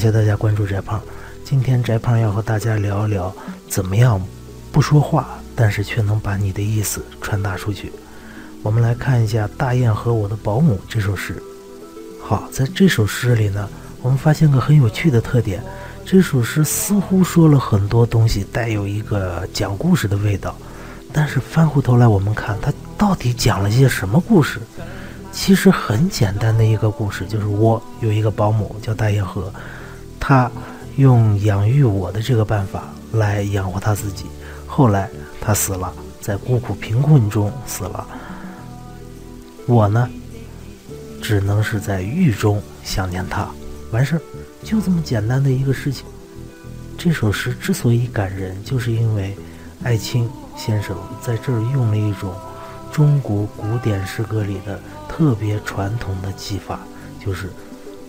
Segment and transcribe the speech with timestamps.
[0.00, 0.98] 谢大家关注翟胖。
[1.44, 3.30] 今天翟胖要和大家聊一聊，
[3.68, 4.18] 怎么样
[4.72, 7.92] 不说话，但是却能把你的意思传达出去。
[8.62, 11.36] 我们来看一下《大雁和我的保姆》这首诗。
[12.22, 13.68] 好，在这首诗里呢，
[14.00, 15.62] 我们发现个很有趣的特点。
[16.06, 20.56] 这首诗似乎说了很多东西，带有一个讲故事的味道。
[21.12, 24.60] 但是翻回头来，我们看它到底讲了些什么故事？
[25.32, 29.52] 其实很简单的一个故事，就是我有一个保姆叫大雁河，
[30.30, 30.48] 他
[30.96, 34.26] 用养育我的这个办法来养活他自己。
[34.64, 38.06] 后来他死了，在孤苦贫困中死了。
[39.66, 40.08] 我呢，
[41.20, 43.48] 只能是在狱中想念他。
[43.90, 44.22] 完事儿，
[44.62, 46.06] 就这么简单的一个事情。
[46.96, 49.36] 这首诗之所以感人，就是因为
[49.82, 52.32] 艾青先生在这儿用了一种
[52.92, 54.80] 中国古典诗歌里的。
[55.08, 56.78] 特别传统的技法
[57.18, 57.50] 就是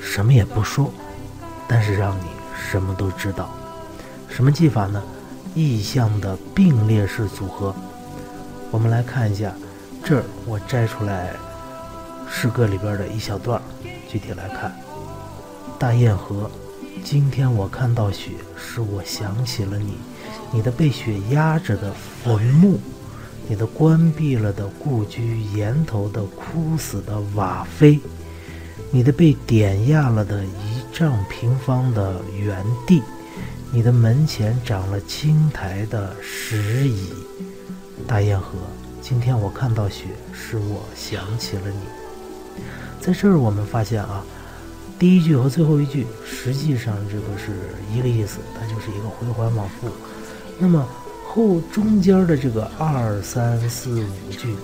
[0.00, 0.94] 什么也不说，
[1.68, 2.26] 但是让你
[2.70, 3.54] 什么都知道。
[4.28, 5.02] 什么技法呢？
[5.54, 7.74] 意象的并列式组合。
[8.70, 9.52] 我们来看一下，
[10.04, 11.30] 这儿我摘出来
[12.28, 13.62] 诗歌里边的一小段
[14.08, 14.74] 具体来看，
[15.78, 16.50] 大雁河，
[17.04, 19.94] 今天我看到雪，使我想起了你，
[20.50, 21.92] 你的被雪压着的
[22.24, 22.80] 坟墓。
[23.46, 28.00] 你的关闭了的故居，檐头的枯死的瓦扉，
[28.90, 33.02] 你的被点压了的一丈平方的原地，
[33.72, 37.08] 你的门前长了青苔的石椅。
[38.06, 38.52] 大雁河，
[39.02, 42.62] 今天我看到雪，使我想起了你。
[43.00, 44.24] 在这儿，我们发现啊，
[44.96, 47.50] 第一句和最后一句实际上这个是
[47.92, 49.88] 一个意思，它就是一个回环往复。
[50.60, 50.86] 那么。
[51.26, 54.54] 后中间的这个二三四五句，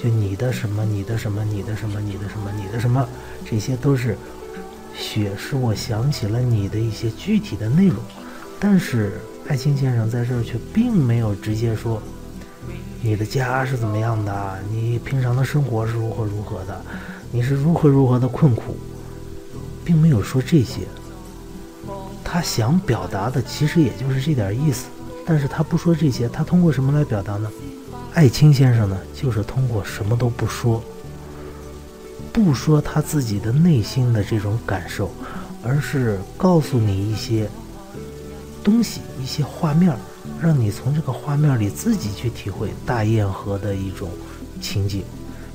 [0.00, 3.08] 就你的什么，你的什么，你的什么，你的什么，你的什么，
[3.44, 4.16] 这些都是
[4.96, 7.96] 雪使我想起了你的一些具体的内容。
[8.58, 12.02] 但是艾青先生在这儿却并没有直接说
[13.02, 16.80] 你的家是怎么样的，你平常的生活是如何如何的，
[17.30, 18.76] 你是如何如何的困苦，
[19.84, 20.80] 并没有说这些。
[22.24, 24.86] 他想表达的其实也就是这点意思。
[25.24, 27.50] 但是他不说这些，他通过什么来表达呢？
[28.14, 30.82] 艾青先生呢，就是通过什么都不说，
[32.36, 35.10] 不说他自己的内心的这种感受，
[35.64, 37.48] 而是告诉你一些
[38.62, 39.96] 东西、一些画面，
[40.38, 44.10] 让你从这个画面里自己去体会大雁河的一种
[44.60, 45.02] 情景，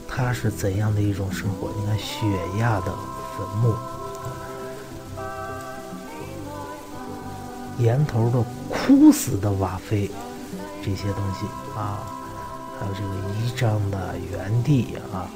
[0.08, 1.72] 它是怎样的一种生活？
[1.80, 2.26] 你看雪
[2.58, 2.92] 压的
[3.38, 3.76] 坟墓。
[7.78, 10.10] 岩头的枯死的瓦扉，
[10.84, 11.46] 这些东西
[11.78, 12.00] 啊，
[12.80, 15.30] 还有这个仪仗的原地啊，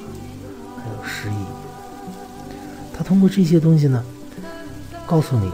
[0.85, 1.45] 还有诗意。
[2.95, 4.03] 他通过这些东西呢，
[5.07, 5.51] 告诉你，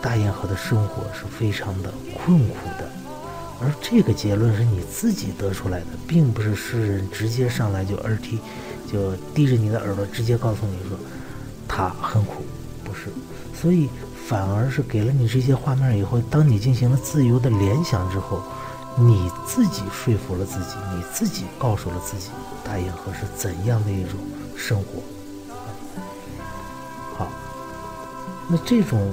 [0.00, 2.90] 大堰河的生活是非常的困苦的。
[3.60, 8.40] 而这个结论是你自己得出来的，并不是诗人直接上来就耳提，
[8.92, 10.98] 就低着你的耳朵直接告诉你说
[11.68, 12.42] 他很苦，
[12.82, 13.08] 不是。
[13.54, 13.88] 所以。
[14.24, 18.40] 反而是给了你这些画面以后，当你进行了自由的联想之后，
[18.96, 22.28] 你自己说服了自己，你自己告诉了自己，
[22.64, 24.12] 大堰河是怎样的一种
[24.62, 25.02] 生活。
[27.16, 27.28] 好，
[28.48, 29.12] 那这种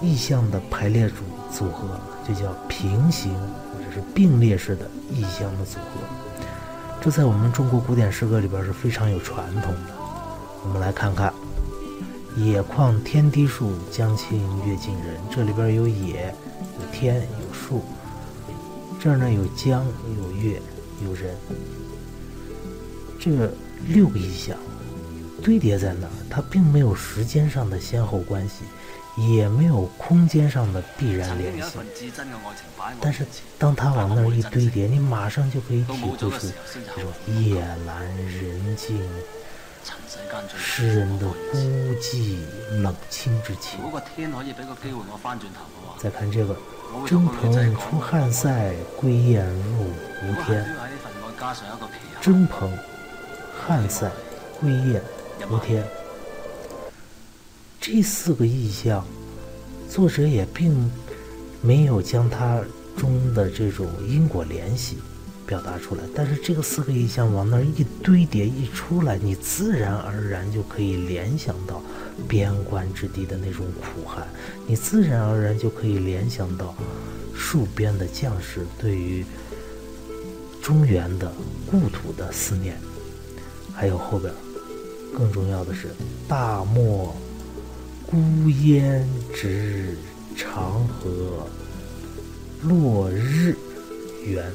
[0.00, 1.16] 意象的排列组
[1.50, 6.46] 组合就叫平行或者是并列式的意象的组合，
[7.00, 9.90] 这在我们中国古典诗歌里边是非常有传统的。
[10.62, 11.34] 我们来看看。
[12.36, 15.16] 野旷天低树，江清月近人。
[15.30, 16.34] 这里边有野，
[16.80, 17.80] 有天，有树。
[18.98, 19.86] 这儿呢有江，
[20.20, 20.60] 有月，
[21.06, 21.32] 有人。
[23.20, 23.52] 这个
[23.88, 24.56] 六个意象
[25.42, 28.64] 堆叠在那儿，它并没有时间上的先后关系，
[29.16, 31.78] 也没有空间上的必然联系。
[33.00, 33.26] 但是
[33.58, 36.30] 当它往那儿一堆叠，你马上就可以体会出
[36.96, 37.12] 这种
[37.42, 39.00] 夜阑人静。
[40.56, 41.58] 诗人的孤
[42.00, 42.38] 寂
[42.80, 43.78] 冷清之情。
[45.98, 46.56] 再看这个，
[47.06, 49.84] 征蓬出汉塞，归雁入
[50.20, 50.66] 胡天。
[52.22, 52.72] 征蓬、
[53.60, 54.10] 汉塞、
[54.60, 55.02] 归雁、
[55.50, 55.84] 吴天，
[57.80, 59.04] 这四个意象，
[59.88, 60.90] 作者也并
[61.62, 62.62] 没有将它
[62.96, 64.98] 中的这种因果联系。
[65.46, 71.82] 表达出来，但是这个四个意象往那儿一堆叠一出来，你自然而然就可以联想到
[72.26, 74.26] 边关之地的那种苦寒，
[74.66, 76.74] 你自然而然就可以联想到
[77.36, 79.22] 戍边的将士对于
[80.62, 81.30] 中原的
[81.70, 82.80] 故土的思念，
[83.74, 84.32] 还有后边
[85.16, 85.88] 更重要的是
[86.28, 87.14] 大漠
[88.06, 88.16] 孤
[88.62, 89.96] 烟直
[90.36, 91.46] 长河，
[92.62, 93.56] 落日
[94.24, 94.50] 圆。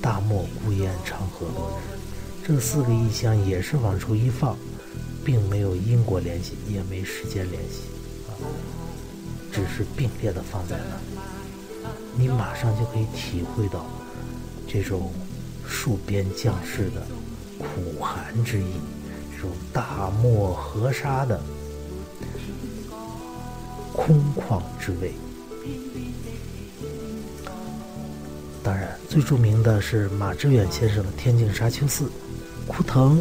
[0.00, 1.98] 大漠孤烟，长河落日。
[2.44, 4.56] 这四个意象也是往出一放，
[5.24, 7.82] 并没有因果联系，也没时间联系，
[8.28, 8.34] 啊，
[9.52, 11.88] 只是并列的放在那，
[12.18, 13.86] 你马上就可以体会到
[14.66, 15.12] 这种
[15.68, 17.06] 戍边将士的
[17.62, 18.80] 苦寒之意，
[19.34, 21.40] 这种大漠河沙的
[23.92, 25.14] 空旷之味。
[28.62, 32.04] 当然，最著名的是马致远先生的《天净沙丘寺》。
[32.68, 33.20] 枯藤、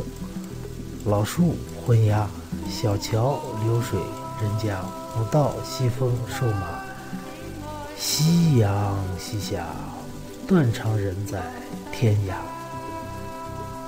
[1.06, 2.30] 老树、昏鸦、
[2.70, 4.00] 小桥流水、
[4.40, 4.80] 人家、
[5.16, 6.82] 古道、西风、瘦马、
[7.98, 9.66] 夕阳西下，
[10.48, 11.42] 断肠人在
[11.92, 12.61] 天涯。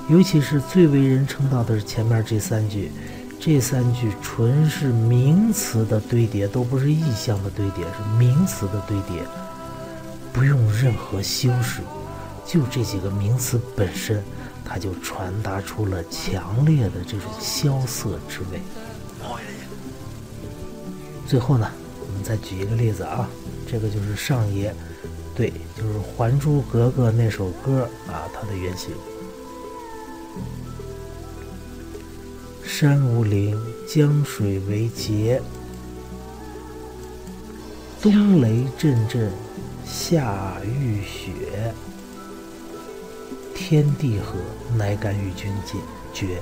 [0.10, 2.92] 尤其是最为人称道的是前面这三句，
[3.40, 9.24] 这三句纯是名词的堆叠，都不是意象的堆叠，是名词的堆叠，
[10.34, 11.82] 不用任何修饰，
[12.46, 14.24] 就这几个名词本身。
[14.66, 18.62] 它就传达出了强烈的这种萧瑟之味。
[21.28, 21.70] 最后呢，
[22.00, 23.30] 我们再举一个例子啊，
[23.70, 24.74] 这个就是上爷，
[25.36, 28.92] 对，就是《还珠格格》那首歌啊，它的原型。
[32.84, 33.58] 山无陵，
[33.88, 35.42] 江水为竭，
[38.02, 39.32] 冬雷阵阵，
[39.86, 41.74] 夏雨雪。
[43.56, 44.36] 天地合，
[44.76, 45.78] 乃敢与君解
[46.14, 46.42] 决。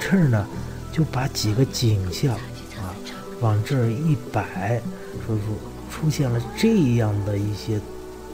[0.00, 0.44] 这儿呢，
[0.90, 2.92] 就把几个景象啊
[3.38, 4.82] 往这儿一摆，
[5.24, 5.42] 说出
[5.88, 7.80] 出现了这样的一些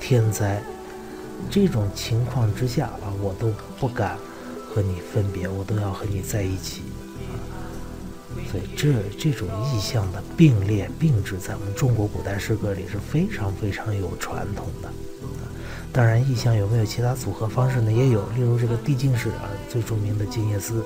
[0.00, 0.62] 天灾，
[1.50, 4.16] 这种情况之下啊，我都不敢
[4.74, 6.82] 和你分别，我都要和你在一起
[7.30, 7.38] 啊。
[8.50, 14.88] 所以这这种意象的并列并置，在我们中国古代诗歌里是非常非常有传统的。
[14.88, 14.94] 啊
[15.92, 17.92] 当然，意象有没有其他组合方式呢？
[17.92, 20.80] 也有，例如这个递进式啊，最著名的《静夜思》，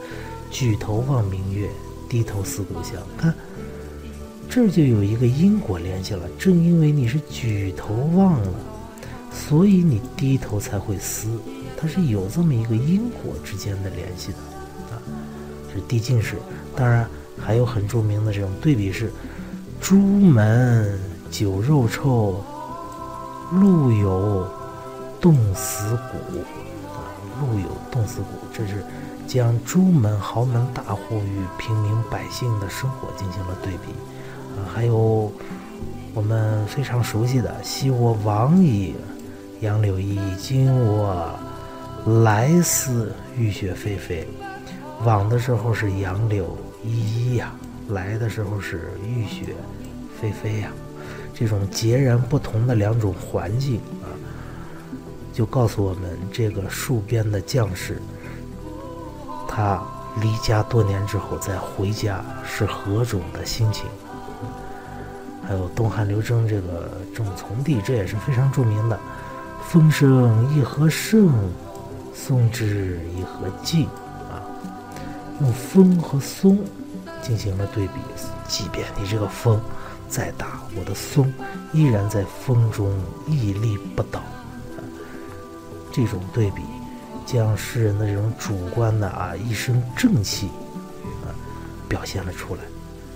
[0.50, 1.70] 举头望明月，
[2.11, 3.00] 低头思故乡。
[3.17, 3.34] 看，
[4.50, 6.29] 这就有一个因果联系了。
[6.38, 8.52] 正因为你是举头望了，
[9.32, 11.29] 所以你低头才会思，
[11.80, 14.38] 它是有这么一个因果之间的联系的
[14.94, 15.00] 啊。
[15.72, 16.36] 是递进式。
[16.75, 17.08] 当然，
[17.38, 19.12] 还有很著名的这种对比式，
[19.80, 20.98] 朱门
[21.30, 22.42] 酒肉臭，
[23.52, 24.46] 路有。
[25.20, 26.38] 冻死骨
[26.86, 27.10] 啊，
[27.40, 28.84] 路有冻死骨，这是
[29.26, 33.90] 将朱门豪门大户与平民百姓的生活进行了对比
[34.56, 34.62] 啊。
[34.72, 35.32] 还有
[36.14, 38.94] 我们非常熟悉的“昔我往矣，
[39.58, 41.36] 杨柳依依；今我
[42.06, 44.26] 来似，雨雪霏霏。”
[45.04, 47.52] 往的时候是杨柳依依呀，
[47.90, 49.54] 来的时候是雨雪
[50.20, 50.70] 霏霏呀，
[51.32, 54.10] 这种截然不同的两种环境啊。
[55.32, 58.02] 就告诉我们，这个戍边的将士，
[59.46, 59.81] 他
[60.20, 63.84] 离家多年之后再回家是何种的心情？
[65.46, 68.98] 还有东汉刘征这个种从弟，这也是非常著名的。
[69.62, 71.31] 风声一何盛，
[72.27, 73.87] 松枝一何静
[74.29, 74.43] 啊！
[75.41, 76.58] 用风和松
[77.22, 77.93] 进行了对比，
[78.48, 79.60] 即便你这个风
[80.08, 81.32] 再大，我的松
[81.72, 82.93] 依然在风中
[83.29, 84.20] 屹立不倒。
[85.93, 86.63] 这种对比，
[87.25, 90.48] 将诗人的这种主观的啊一身正气
[91.25, 91.31] 啊
[91.89, 92.63] 表现了出来，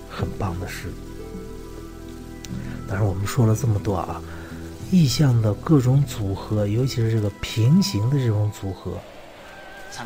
[0.09, 0.87] 很棒的诗。
[2.87, 4.21] 当然，我们说了这么多啊，
[4.93, 8.95] 意象的各种组合，尤其是这个平行的这种组合，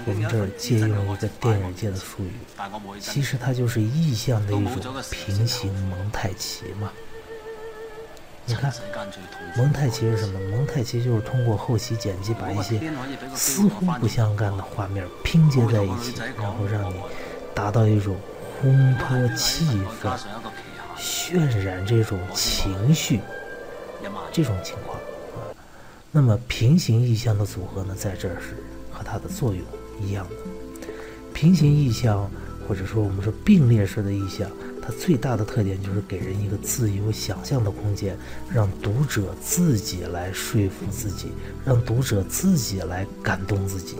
[0.05, 2.31] 我们这儿借用一个电影界的术语，
[3.01, 6.89] 其实它就是意象的一种平行蒙太奇嘛。
[8.45, 8.73] 你看，
[9.57, 10.39] 蒙太奇是什么？
[10.51, 12.79] 蒙太奇就是通过后期剪辑，把一些
[13.35, 16.95] 似乎不相干的画面拼接在一起，然后让你
[17.53, 18.15] 达到一种
[18.63, 19.65] 烘托气
[20.01, 20.17] 氛、
[20.97, 23.19] 渲染这种情绪
[24.31, 25.53] 这种情况啊。
[26.11, 28.55] 那么平行意象的组合呢，在这儿是
[28.91, 29.61] 和它的作用
[30.01, 30.35] 一样的。
[31.33, 32.29] 平行意象，
[32.67, 34.49] 或者说我们说并列式的意象。
[34.81, 38.17] 它最大的特点就是给人一个自由想象的空间，
[38.49, 41.33] 让读者自己来说服自己，
[41.65, 43.97] 让读者自己来感动自己。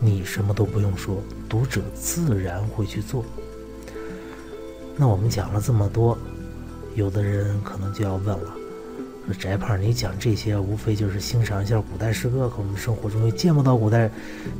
[0.00, 3.24] 你什么都不用说，读者自然会去做。
[4.96, 6.18] 那我们讲了这么多，
[6.96, 8.52] 有的人可能就要问了：
[9.26, 14.10] 说翟胖，你讲这些无非就是欣赏一下古代诗歌，可我们生活中又见不到古代，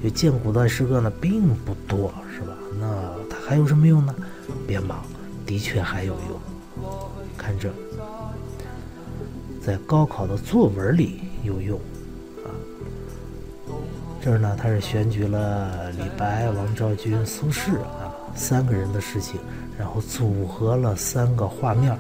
[0.03, 2.55] 又见古代诗歌呢并不多，是吧？
[2.79, 4.15] 那它还有什么用呢？
[4.67, 5.03] 别忙，
[5.45, 6.41] 的确还有用。
[7.37, 7.73] 看这，
[9.61, 11.79] 在高考的作文里有用
[12.45, 12.53] 啊。
[14.23, 19.41] 这儿呢，他是选举了李白、王昭君、苏轼啊三个人的事情，
[19.79, 21.99] 然后组合了三个画面，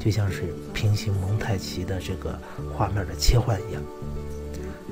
[0.00, 2.36] 就像是平行蒙太奇的这个
[2.76, 3.82] 画面的切换一样。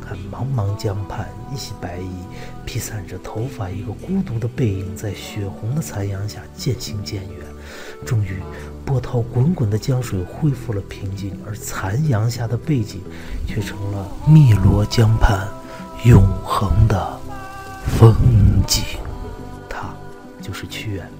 [0.00, 2.08] 看茫茫江畔，一袭白衣，
[2.64, 7.40] 披散着头发，一个孤独的背影，在血红的残阳下渐行渐远。
[8.06, 8.40] 终于，
[8.84, 13.00] 波涛滚滚的江水恢复了平静，而残阳下的背景，
[13.46, 15.48] 却成了汨罗江畔
[16.04, 17.18] 永恒的
[17.98, 18.14] 风
[18.66, 18.84] 景。
[19.68, 19.92] 他，
[20.40, 21.10] 就是屈原。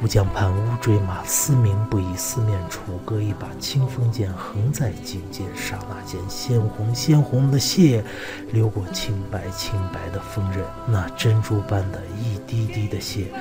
[0.00, 2.16] 乌江畔乌骓马，嘶鸣不已。
[2.16, 5.44] 四面楚歌，一把清风剑横在颈间。
[5.56, 8.04] 刹那间，鲜红鲜红的血
[8.52, 13.32] 流过清白清白的锋刃，那珍珠般的一滴滴的血，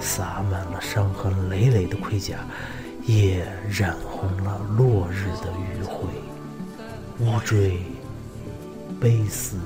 [0.00, 2.36] 洒满了伤痕累累的盔甲，
[3.04, 6.08] 也染红了落日的余晖。
[7.18, 7.76] 乌骓，
[8.98, 9.58] 悲思，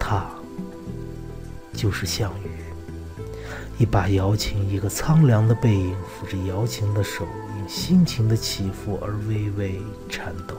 [0.00, 0.26] 他
[1.72, 2.63] 就是项羽。
[3.76, 7.26] 一把瑶琴，一个苍凉的背影，抚着瑶琴的手，
[7.58, 10.54] 因心情的起伏而微微颤抖。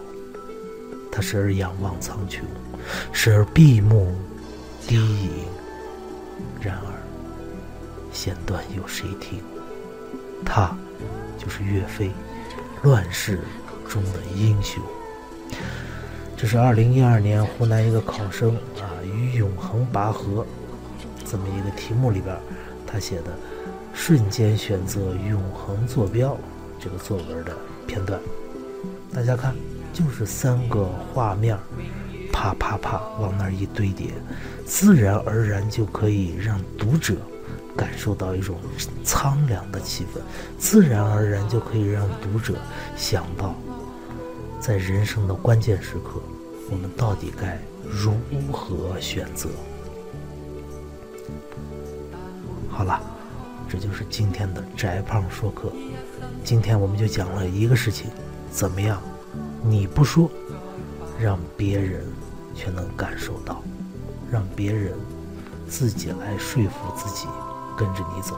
[1.09, 2.41] 他时而仰望苍穹，
[3.13, 4.13] 时而闭目
[4.85, 5.29] 低吟。
[6.61, 6.91] 然而，
[8.11, 9.39] 弦断有谁听？
[10.43, 10.75] 他
[11.37, 12.11] 就是岳飞，
[12.83, 13.39] 乱世
[13.87, 14.83] 中的英雄。
[16.35, 20.45] 这是二零一二年湖南一个考生啊，与永恒拔河
[21.23, 22.35] 这么一个题目里边。
[22.85, 23.37] 他写的
[23.93, 26.37] “瞬间选择永恒坐标”
[26.79, 27.55] 这个作文的
[27.87, 28.19] 片段，
[29.13, 29.55] 大家看，
[29.93, 31.57] 就是三个画面，
[32.31, 34.11] 啪啪啪往那儿一堆叠，
[34.65, 37.15] 自然而然就可以让读者
[37.75, 38.57] 感受到一种
[39.03, 40.19] 苍凉的气氛，
[40.57, 42.55] 自然而然就可以让读者
[42.95, 43.55] 想到，
[44.59, 46.21] 在人生的关键时刻，
[46.69, 48.13] 我们到底该如
[48.51, 49.49] 何选择。
[52.75, 52.99] 好了，
[53.69, 55.71] 这就是今天的宅胖说课。
[56.43, 58.11] 今天我们就讲了一个事情，
[58.51, 59.01] 怎么样？
[59.63, 60.29] 你不说，
[61.17, 62.03] 让别人
[62.53, 63.63] 却能感受到，
[64.29, 64.93] 让别人
[65.69, 67.27] 自己来说服自己，
[67.77, 68.37] 跟着你走。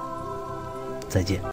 [1.10, 1.42] 再见。